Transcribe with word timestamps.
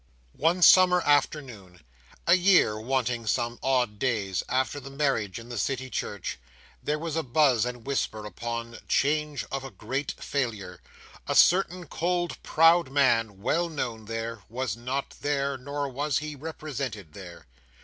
One 0.39 0.63
summer 0.63 1.01
afternoon; 1.01 1.81
a 2.25 2.33
year, 2.33 2.79
wanting 2.79 3.27
some 3.27 3.59
odd 3.61 3.99
days, 3.99 4.41
after 4.49 4.79
the 4.79 4.89
marriage 4.89 5.37
in 5.37 5.49
the 5.49 5.59
City 5.59 5.91
church; 5.91 6.39
there 6.81 6.97
was 6.97 7.15
a 7.15 7.21
buzz 7.21 7.67
and 7.67 7.85
whisper 7.85 8.25
upon 8.25 8.79
"Change 8.87 9.45
of 9.51 9.63
a 9.63 9.69
great 9.69 10.13
failure. 10.13 10.79
A 11.27 11.35
certain 11.35 11.85
cold 11.85 12.41
proud 12.41 12.89
man, 12.89 13.43
well 13.43 13.69
known 13.69 14.05
there, 14.05 14.41
was 14.49 14.75
not 14.75 15.17
there, 15.21 15.55
nor 15.55 15.87
was 15.87 16.17
he 16.17 16.35
represented 16.35 17.13
there. 17.13 17.45